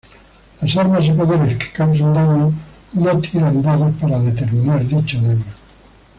[0.59, 2.51] Las armas y poderes que causan daño
[2.93, 5.45] no tiran dados para determinar dicho daño.